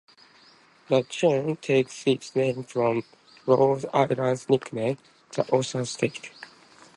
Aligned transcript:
The 0.89 1.03
chain 1.03 1.57
takes 1.57 2.07
its 2.07 2.35
name 2.35 2.63
from 2.63 3.03
Rhode 3.45 3.85
Island's 3.93 4.49
nickname, 4.49 4.97
"The 5.35 5.47
Ocean 5.51 5.85
State". 5.85 6.31